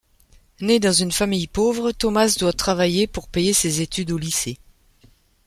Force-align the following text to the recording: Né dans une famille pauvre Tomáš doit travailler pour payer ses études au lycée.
Né 0.61 0.79
dans 0.79 0.91
une 0.93 1.11
famille 1.11 1.45
pauvre 1.45 1.91
Tomáš 1.91 2.37
doit 2.37 2.53
travailler 2.53 3.05
pour 3.05 3.27
payer 3.27 3.53
ses 3.53 3.81
études 3.81 4.09
au 4.09 4.17
lycée. 4.17 4.57